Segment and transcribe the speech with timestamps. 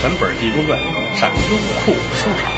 [0.00, 0.78] 全本《地宫传》
[1.18, 2.52] 上优酷收场。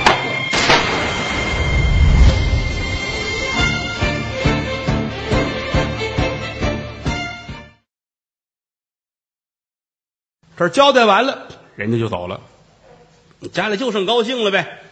[10.55, 12.43] 这交代完了，人家就走了，
[13.55, 14.83] 家里就剩高兴了呗。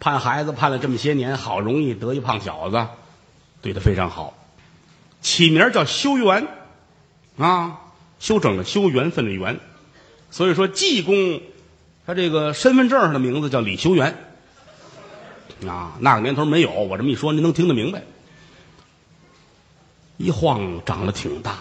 [0.00, 2.88] 盼孩子盼了这么些年，好容易得一胖小子，
[3.62, 4.36] 对他非常好，
[5.22, 6.48] 起名叫修缘
[7.38, 7.82] 啊，
[8.18, 9.60] 修整的修，缘分的缘。
[10.32, 11.40] 所以说，济公
[12.06, 14.16] 他这个身份证上的名字叫李修元
[15.66, 15.92] 啊。
[16.00, 18.02] 那个年头没有，我这么一说，您能听得明白。
[20.16, 21.56] 一晃长得挺大，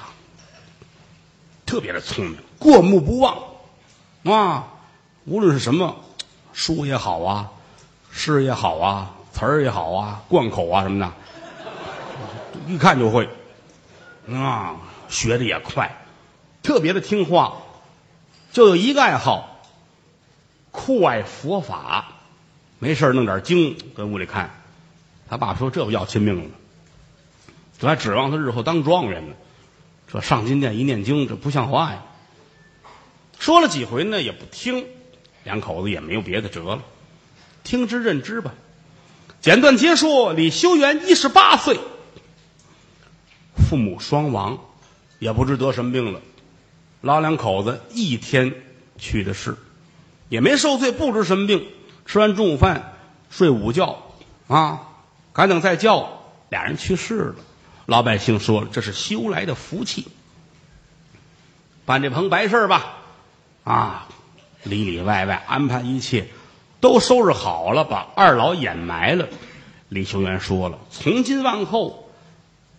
[1.65, 3.37] 特别的聪明，过目不忘
[4.23, 4.67] 啊。
[5.25, 5.95] 无论是什么
[6.51, 7.49] 书也好啊，
[8.11, 11.11] 诗也好啊，词儿也好啊，贯口啊什么的，
[12.67, 13.27] 一看就会
[14.29, 14.75] 啊，
[15.07, 16.05] 学的也快，
[16.61, 17.53] 特别的听话。
[18.51, 19.52] 就有一个爱好，
[20.73, 22.15] 酷爱佛法，
[22.79, 24.49] 没事弄点经跟屋里看。
[25.29, 26.49] 他爸说：“这不要亲命了，
[27.79, 29.35] 这还指望他日后当状元呢。
[30.11, 32.03] 这上金殿一念经，这不像话呀。”
[33.39, 34.85] 说了几回呢，也不听，
[35.43, 36.81] 两口子也没有别的辙了，
[37.63, 38.53] 听之任之吧。
[39.41, 41.79] 简短结束，李修缘一十八岁，
[43.69, 44.59] 父母双亡，
[45.19, 46.21] 也不知得什么病了。
[47.01, 48.55] 老两口子一天
[48.97, 49.57] 去的世，
[50.33, 51.67] 也没受罪，不知什么病。
[52.07, 52.95] 吃完中午饭，
[53.29, 54.01] 睡午觉，
[54.47, 54.81] 啊，
[55.31, 57.35] 赶等再叫，俩人去世了。
[57.85, 60.07] 老百姓说了，这是修来的福气。
[61.85, 62.95] 办这棚白事吧，
[63.63, 64.07] 啊，
[64.63, 66.29] 里里外外安排一切
[66.81, 69.27] 都收拾好了，把二老掩埋了。
[69.87, 72.09] 李修元说了，从今往后，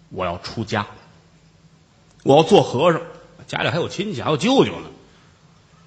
[0.09, 0.89] 我要出家，
[2.25, 3.01] 我要做和尚。
[3.47, 4.89] 家里还有亲戚，还有舅舅呢，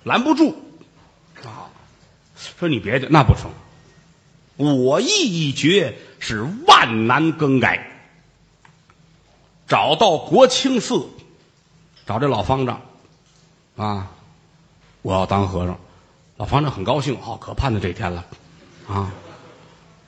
[0.06, 0.64] 拦不住！
[2.38, 3.52] 说你别的，那不成。
[4.56, 7.92] 我意已决，是万难更改。
[9.68, 11.08] 找到国清寺，
[12.06, 12.81] 找这老方丈
[13.76, 14.12] 啊！
[15.02, 15.80] 我要当和尚。
[16.38, 18.26] 老方丈很高兴，哦，可盼着这天了
[18.88, 19.12] 啊！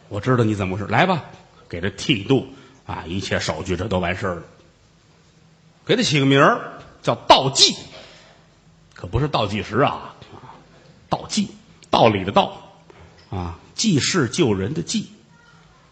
[0.08, 1.24] 我知道你怎么回事，来吧，
[1.68, 2.48] 给他剃度
[2.86, 4.44] 啊，一切手续这都完事儿了。
[5.86, 6.74] 给他起个名儿。
[7.02, 7.78] 叫道济，
[8.94, 10.16] 可不是倒计时啊！
[11.08, 11.48] 道济，
[11.90, 12.72] 道理的道
[13.30, 15.10] 啊，济世救人的济。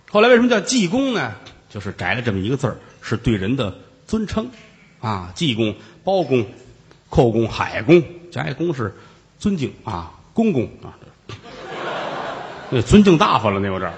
[0.10, 1.34] 后来为什么叫济公呢？
[1.70, 3.76] 就是摘了这么一个字儿，是对人的
[4.06, 4.50] 尊称
[5.02, 5.32] 啊。
[5.36, 6.46] 济公、包公、
[7.10, 8.96] 寇公、海公，加一公是
[9.38, 10.96] 尊敬啊，公公啊，
[12.70, 13.98] 那尊敬大发了，那有点儿。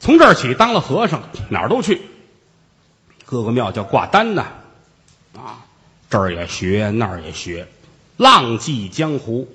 [0.00, 2.00] 从这儿起当了和尚，哪儿都去。
[3.24, 4.46] 各个庙叫挂单呐，
[5.36, 5.58] 啊，
[6.08, 7.68] 这儿也学那儿也学，
[8.16, 9.48] 浪迹江湖。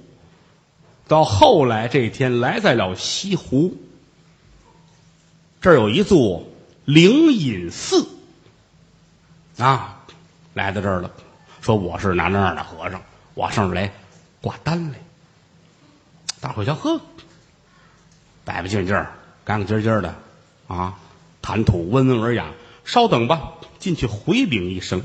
[1.08, 3.76] 到后来这天来在了西湖，
[5.60, 6.48] 这儿有一座
[6.86, 8.08] 灵隐寺，
[9.58, 10.04] 啊，
[10.54, 11.12] 来到这儿了，
[11.60, 13.02] 说我是哪哪哪的和尚，
[13.34, 13.92] 我上这来
[14.42, 15.00] 挂单来。
[16.40, 17.02] 大伙儿瞧，呵，
[18.46, 18.96] 白白净净、
[19.44, 20.16] 干干净净的，
[20.68, 20.98] 啊，
[21.42, 22.46] 谈吐温文尔雅。
[22.84, 25.04] 稍等吧，进去回禀一声，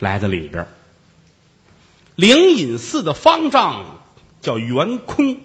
[0.00, 0.66] 来到里边。
[2.16, 3.98] 灵隐寺的方丈
[4.40, 5.40] 叫圆空，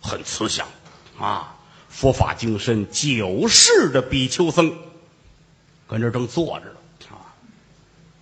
[0.00, 0.66] 很慈祥。
[1.18, 1.56] 啊，
[1.88, 4.72] 佛法精深，九世的比丘僧，
[5.88, 6.76] 跟这正坐着呢。
[7.10, 7.34] 啊，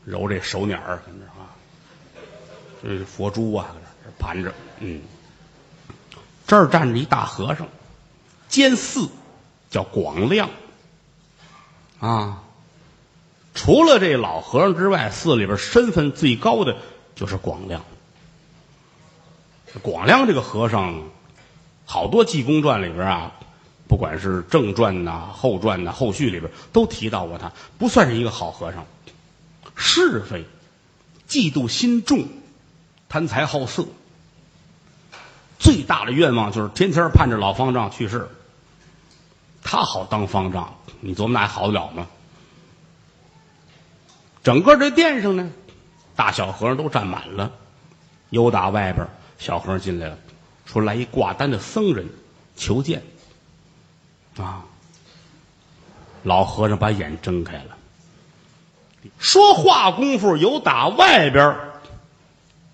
[0.05, 1.53] 揉这手捻儿，跟这啊，
[2.83, 3.77] 这佛珠啊，
[4.19, 5.03] 盘着，嗯，
[6.47, 7.69] 这儿站着一大和尚，
[8.49, 9.09] 监寺
[9.69, 10.49] 叫广亮。
[12.01, 12.43] 啊，
[13.56, 16.77] 除了这老和尚之外，寺里边身份最高的
[17.17, 17.83] 就是广亮。
[19.83, 21.03] 广亮这个和尚，
[21.87, 23.33] 好多济公传里边啊，
[23.89, 28.84] 不管是正传呐、后传呐、后续里边都提到过他，不算是一个好和尚，
[29.75, 30.45] 是非、
[31.27, 32.28] 嫉妒心重，
[33.09, 33.86] 贪财好色，
[35.59, 38.28] 最大的愿望就是天天盼着老方丈去世，
[39.63, 40.75] 他好当方丈。
[41.01, 42.07] 你琢磨那还好得了吗？
[44.47, 45.51] 整个这殿上呢，
[46.15, 47.51] 大小和尚都站满了。
[48.31, 49.09] 有打外边
[49.41, 50.16] 小和尚进来了，
[50.66, 52.07] 说来一挂单的僧人
[52.54, 53.03] 求见。
[54.37, 54.63] 啊，
[56.22, 57.77] 老和尚把眼睁开了。
[59.19, 61.57] 说话功夫，有打外边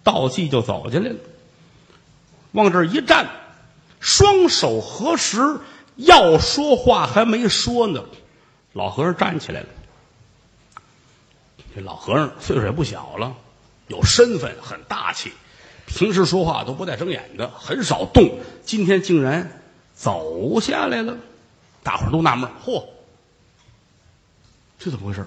[0.04, 1.16] 道济就走进来了，
[2.50, 3.30] 往这一站，
[3.98, 5.40] 双手合十。
[5.96, 8.04] 要说话还没说呢，
[8.74, 9.68] 老和尚站起来了。
[11.74, 13.34] 这老和尚岁数也不小了，
[13.88, 15.32] 有身份，很大气，
[15.86, 18.38] 平时说话都不带睁眼的，很少动。
[18.64, 19.62] 今天竟然
[19.94, 21.16] 走下来了，
[21.82, 22.84] 大伙儿都纳闷嚯，
[24.78, 25.26] 这怎么回事？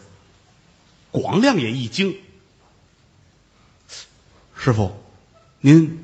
[1.11, 2.15] 广亮也一惊，
[4.55, 4.95] 师傅，
[5.59, 6.01] 您。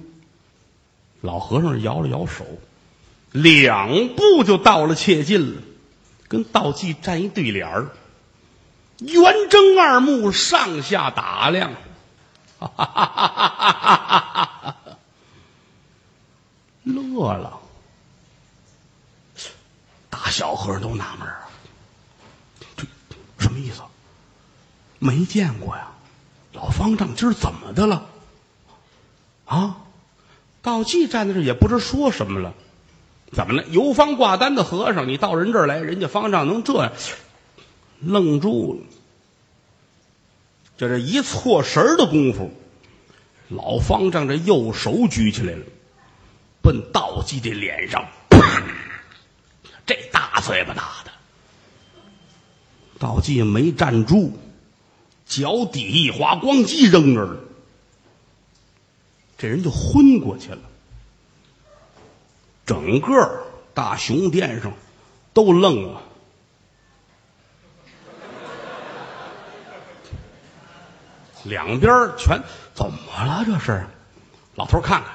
[1.22, 2.44] 老和尚摇了摇手，
[3.32, 5.62] 两步就到了切近了，
[6.28, 7.90] 跟道济站一对脸儿，
[9.01, 11.74] 圆睁二目，上下打量，
[16.83, 17.59] 乐了。
[20.09, 21.50] 大小和尚都纳闷啊，
[22.77, 22.86] 这
[23.39, 23.81] 什么意思？
[25.00, 25.88] 没见过呀，
[26.53, 28.06] 老方丈今儿怎么的了？
[29.45, 29.77] 啊？
[30.62, 32.53] 道济站在这也不知说什么了，
[33.33, 33.63] 怎么了？
[33.69, 36.92] 游方挂单的和尚，你到人这儿来，人家方丈能这样？
[38.01, 38.80] 愣住了。
[40.77, 42.51] 就这一错神的功夫，
[43.50, 45.63] 老方丈这右手举起来了，
[46.62, 48.07] 奔道济的脸上，
[49.86, 51.12] 这大嘴巴打的，
[52.98, 54.33] 道济没站住，
[55.25, 57.39] 脚底一滑，咣叽扔那儿了。
[59.38, 60.62] 这人就昏过去了，
[62.65, 64.71] 整个大雄殿上
[65.33, 66.01] 都愣了，
[71.44, 72.42] 两边全
[72.74, 73.44] 怎么了？
[73.46, 73.86] 这是
[74.56, 75.12] 老头看看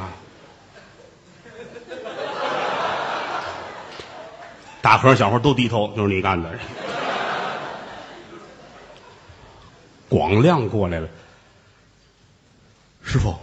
[0.00, 0.08] 啊，
[4.80, 6.50] 大和尚小和尚都低头，就是你干的。
[10.08, 11.08] 广亮过来了，
[13.02, 13.34] 师傅，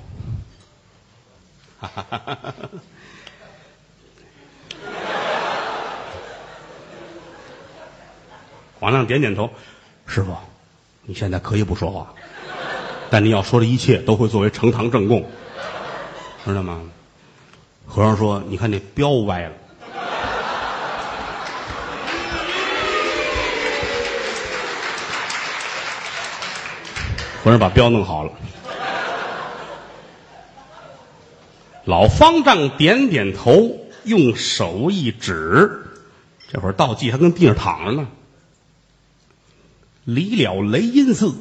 [8.80, 9.50] 广亮点点头，
[10.06, 10.38] 师傅，
[11.02, 12.14] 你现在可以不说话，
[13.10, 15.28] 但你要说的一切都会作为呈堂证供，
[16.46, 16.80] 知道吗？
[17.88, 19.50] 和尚说：“你看那标歪了。”
[27.44, 28.32] 和尚把标弄好了，
[31.86, 35.84] 老方丈点点头，用手一指，
[36.48, 38.08] 这会儿道济还跟地上躺着呢。
[40.06, 41.34] 离了雷音寺，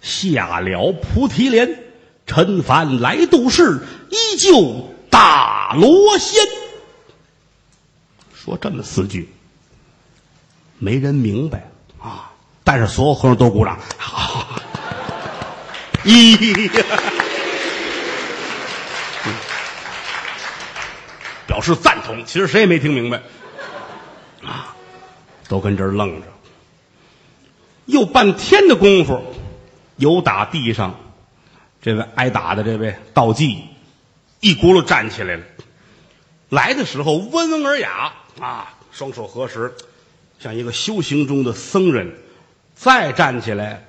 [0.00, 1.82] 下了菩提莲，
[2.26, 3.80] 陈凡来度世，
[4.10, 6.40] 依旧大罗仙。
[8.34, 9.28] 说这么四句，
[10.78, 12.32] 没人明白啊，
[12.64, 13.78] 但是所有和尚都鼓掌。
[13.98, 14.62] 哈、啊、哈
[16.04, 16.70] 咦，
[21.46, 22.24] 表示赞同。
[22.24, 23.20] 其实谁也没听明白，
[24.42, 24.74] 啊，
[25.48, 26.26] 都跟这儿愣着。
[27.88, 29.20] 又半天的功夫，
[29.96, 30.94] 由打地上
[31.80, 33.64] 这位挨打的这位道济，
[34.40, 35.42] 一轱辘站起来了。
[36.50, 39.74] 来的时候温文尔雅啊，双手合十，
[40.38, 42.14] 像一个修行中的僧人。
[42.74, 43.88] 再站起来。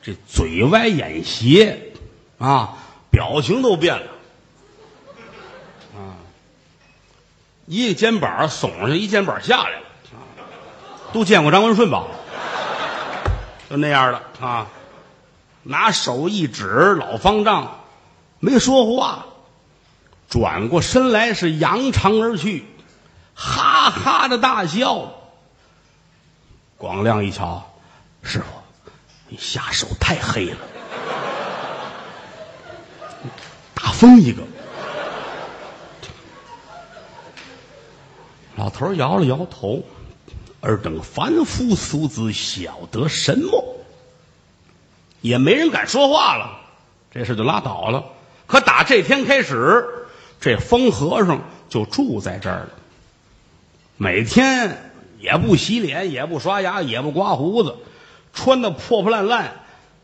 [0.00, 1.92] 这嘴歪眼斜，
[2.38, 2.76] 啊，
[3.10, 4.06] 表情都变了，
[5.96, 6.18] 啊，
[7.66, 10.22] 一个肩膀耸上，一肩膀下来了，啊，
[11.12, 12.06] 都见过张文顺吧？
[13.72, 14.66] 就那样的啊，
[15.62, 16.66] 拿手一指
[17.00, 17.80] 老方丈，
[18.38, 19.24] 没说话，
[20.28, 22.66] 转过身来是扬长而去，
[23.34, 25.14] 哈哈的大笑。
[26.76, 27.72] 广亮一瞧，
[28.22, 28.44] 师傅。
[29.28, 30.58] 你下手太黑了，
[33.72, 34.42] 打疯一个。
[38.56, 39.82] 老头摇了摇头，
[40.62, 43.76] 尔等凡夫俗子晓得什么？
[45.20, 46.58] 也没人敢说话了，
[47.10, 48.04] 这事就拉倒了。
[48.46, 49.86] 可打这天开始，
[50.40, 52.70] 这疯和尚就住在这儿了，
[53.96, 57.76] 每天也不洗脸，也不刷牙，也不刮胡子。
[58.32, 59.52] 穿的破破烂烂，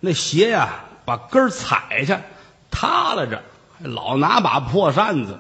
[0.01, 2.21] 那鞋呀把根踩下，
[2.71, 3.43] 塌了着，
[3.79, 5.39] 还老拿把破扇子，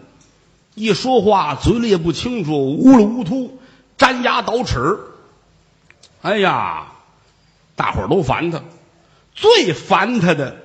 [0.75, 3.61] 一说话嘴里也不清楚，呜噜呜突，
[3.99, 4.99] 粘牙倒齿。
[6.23, 6.93] 哎呀，
[7.77, 8.63] 大伙儿都烦他，
[9.35, 10.57] 最烦他的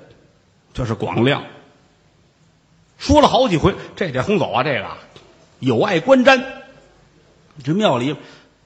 [0.74, 1.44] 就是广亮。
[2.98, 4.64] 说了好几回，这得轰走啊！
[4.64, 4.98] 这个
[5.60, 6.44] 有碍观瞻。
[7.64, 8.16] 这庙里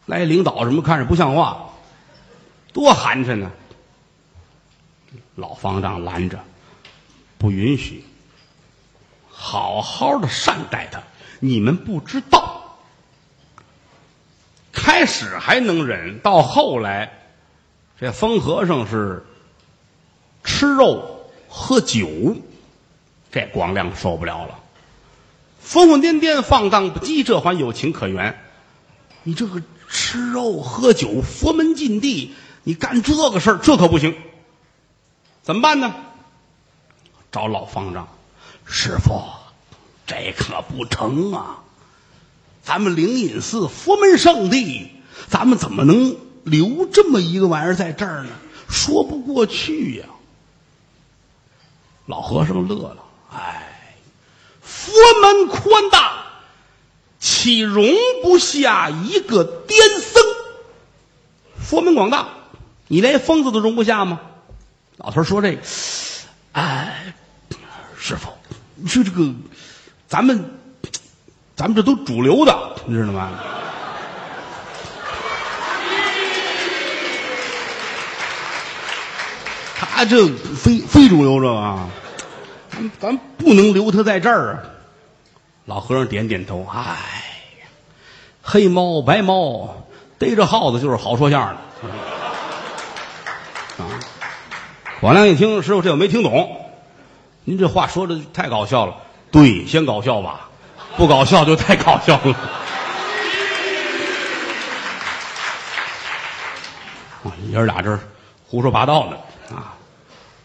[0.05, 1.71] 来领导什么，看着不像话。
[2.71, 3.51] 多寒碜呢！
[5.35, 6.39] 老方丈拦着，
[7.37, 8.05] 不允许。
[9.29, 11.01] 好好的善待他，
[11.39, 12.56] 你们不知道。
[14.77, 17.11] 开始还能忍，到后来，
[17.99, 19.25] 这疯和尚是
[20.43, 22.07] 吃肉喝酒，
[23.31, 24.59] 这广亮受不了了，
[25.59, 28.39] 疯疯癫癫、放荡不羁，这还有情可原。
[29.23, 34.15] 你这个吃肉喝酒、佛门禁地，你干这个事儿，这可不行。
[35.41, 35.93] 怎么办呢？
[37.31, 38.07] 找老方丈，
[38.65, 39.23] 师傅，
[40.05, 41.63] 这可不成啊！
[42.67, 44.91] 咱们灵隐寺佛门圣地，
[45.29, 48.31] 咱们怎么能留这么一个玩意儿在这儿呢？
[48.67, 50.05] 说不过去呀！
[52.07, 52.97] 老和尚乐了，
[53.33, 53.95] 哎，
[54.61, 56.25] 佛门宽大，
[57.21, 57.87] 岂容
[58.21, 60.21] 不下一个癫僧？
[61.63, 62.27] 佛门广大，
[62.89, 64.19] 你连疯子都容不下吗？
[64.97, 65.61] 老头说：“这个，
[66.51, 67.13] 哎，
[67.97, 68.27] 师傅，
[68.75, 69.33] 你说这个，
[70.09, 70.56] 咱们，
[71.57, 73.31] 咱们这都主流的，你知道吗？
[79.75, 81.79] 他这非非主流这个，
[82.69, 84.63] 咱咱不能留他在这儿啊。”
[85.65, 86.95] 老和尚点点头：“哎，
[88.43, 89.87] 黑猫白猫
[90.19, 91.61] 逮着耗子就是好说相声的。”
[93.83, 93.89] 啊。
[95.01, 96.69] 广亮一听，师傅这我没听懂，
[97.45, 98.97] 您这话说的太搞笑了。
[99.31, 100.46] 对，先搞笑吧，
[100.97, 102.33] 不搞笑就太搞笑了。
[107.23, 107.97] 啊，爷儿俩这
[108.47, 109.17] 胡说八道呢
[109.55, 109.75] 啊！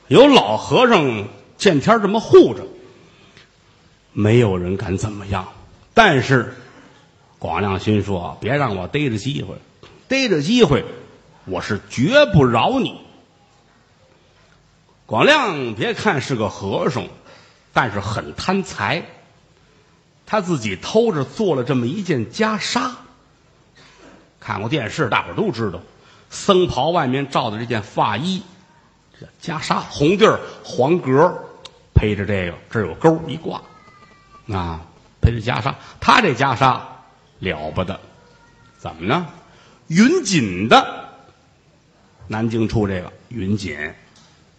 [0.09, 2.63] 有老和尚见天这么护着，
[4.13, 5.49] 没有人敢怎么样。
[5.95, 6.55] 但是
[7.39, 9.55] 广亮心说：别让我逮着机会，
[10.07, 10.85] 逮着机会，
[11.47, 13.01] 我是绝不饶你。
[15.07, 17.05] 广亮别看是个和尚，
[17.73, 19.03] 但是很贪财。
[20.33, 22.91] 他自己偷着做了这么一件袈裟。
[24.41, 25.79] 看过电视，大伙都知道，
[26.31, 28.43] 僧袍外面罩的这件发衣，
[29.21, 31.35] 这袈裟红地儿黄格儿，
[31.95, 33.61] 配着这个，这儿有钩一挂，
[34.49, 34.81] 啊，
[35.21, 35.75] 配着袈裟。
[36.01, 36.81] 他这袈裟
[37.41, 38.01] 了不得，
[38.79, 39.27] 怎么呢？
[39.89, 41.11] 云锦的，
[42.27, 43.77] 南京出这个云锦。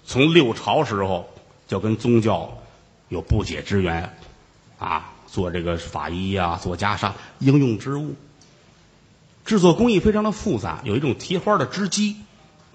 [0.05, 1.27] 从六朝时候
[1.67, 2.55] 就跟宗教
[3.09, 4.07] 有不解之缘，
[4.77, 8.13] 啊，做这个法衣呀，做袈裟，应用之物。
[9.45, 12.17] 制作工艺非常的复杂，有一种提花的织机，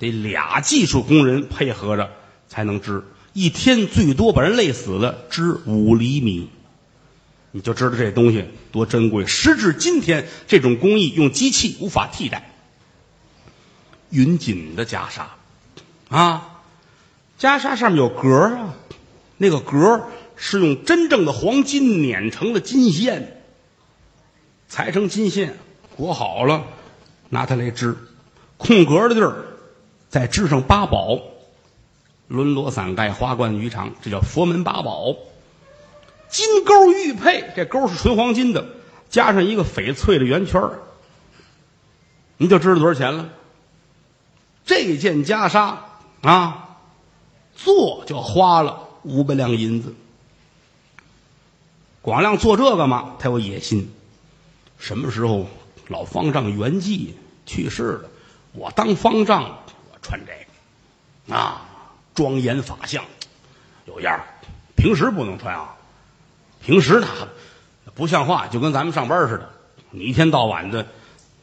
[0.00, 2.10] 得俩技术工人配合着
[2.48, 6.50] 才能织，一天最多把人累死了，织五厘米，
[7.52, 9.24] 你就知道这东西多珍贵。
[9.24, 12.50] 时至今天，这种工艺用机器无法替代。
[14.10, 15.26] 云锦的袈裟，
[16.08, 16.56] 啊。
[17.38, 18.74] 袈裟上面有格啊，
[19.36, 20.08] 那个格
[20.38, 23.42] 是用真正的黄金碾成了金线，
[24.68, 25.58] 裁成金线
[25.96, 26.64] 裹好了，
[27.28, 27.96] 拿它来织。
[28.56, 29.44] 空格的地儿
[30.08, 31.20] 再织上八宝：
[32.28, 35.16] 轮罗伞盖、花冠鱼肠，这叫佛门八宝。
[36.30, 38.64] 金钩玉佩，这钩是纯黄金的，
[39.10, 40.62] 加上一个翡翠的圆圈
[42.36, 43.28] 你就知道多少钱了。
[44.64, 45.74] 这件袈裟
[46.22, 46.64] 啊。
[47.60, 49.92] 做就花了五百两银子。
[52.08, 53.92] 广亮做这个嘛，他有野心。
[54.78, 55.46] 什么时候
[55.88, 57.10] 老方丈圆寂
[57.44, 58.08] 去世了，
[58.52, 59.42] 我当方丈，
[59.92, 60.32] 我穿这
[61.28, 61.38] 个。
[61.38, 61.68] 啊，
[62.14, 63.04] 庄严法相，
[63.84, 64.22] 有样
[64.74, 65.76] 平时不能穿啊，
[66.64, 67.06] 平时呢
[67.94, 69.50] 不像话，就跟咱们上班似的，
[69.90, 70.86] 你一天到晚的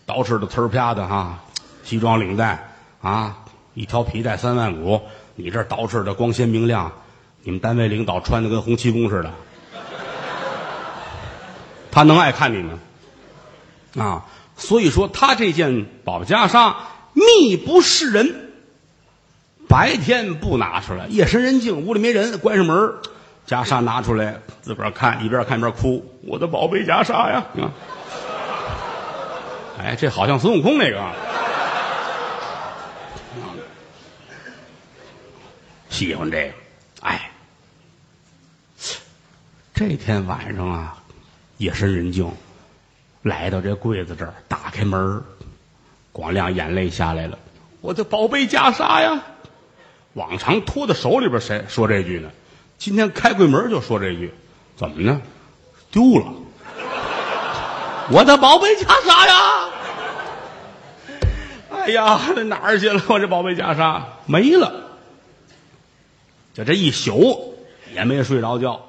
[0.07, 1.43] 捯饬的呲儿啪的哈，
[1.83, 3.45] 西装领带啊，
[3.75, 4.99] 一条皮带三万五。
[5.35, 6.91] 你这捯饬的光鲜明亮，
[7.43, 9.31] 你们单位领导穿的跟洪七公似的，
[11.95, 12.77] 他能爱看你吗？
[13.97, 14.25] 啊，
[14.57, 16.75] 所以说他这件宝袈裟
[17.13, 18.51] 密不示人，
[19.69, 22.75] 白天不拿出来，夜深人静，屋里没人，关上门，
[23.47, 27.45] 袈裟拿出来，自个儿看，一边看一边哭，我的宝贝袈裟呀！
[27.61, 27.71] 啊，
[29.79, 31.01] 哎，这好像孙悟空那个。
[35.87, 36.53] 喜欢这个，
[36.99, 37.31] 哎，
[39.73, 40.97] 这天晚上啊，
[41.57, 42.31] 夜深人静，
[43.21, 45.23] 来到这柜子这儿，打开门
[46.11, 47.39] 广亮眼泪下来了。
[47.81, 49.23] 我的宝贝袈裟呀，
[50.13, 52.29] 往常托在手里边，谁说这句呢？
[52.77, 54.33] 今天开柜门就说这句，
[54.75, 55.21] 怎么呢？
[55.91, 56.33] 丢了，
[58.11, 59.69] 我的宝贝袈裟呀！
[61.71, 63.01] 哎呀，那哪儿去了？
[63.07, 64.81] 我这宝贝袈裟没了。
[66.53, 67.55] 就这一宿
[67.93, 68.85] 也没睡着觉。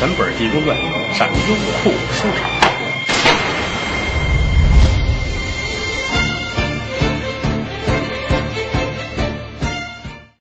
[0.00, 0.74] 全本《地沟传》
[1.14, 1.54] 上优
[1.84, 2.59] 酷书场。